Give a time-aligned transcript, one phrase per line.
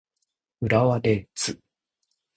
[0.61, 1.61] 浦和レッズ